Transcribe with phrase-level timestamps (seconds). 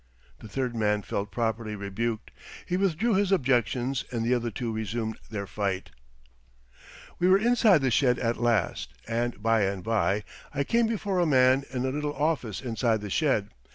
[0.39, 2.31] The third man felt properly rebuked.
[2.65, 5.91] He withdrew his objections and the other two resumed their fight.
[7.19, 10.23] We were inside the shed at last; and by and by
[10.55, 13.51] I came before a man in a little office inside the shed.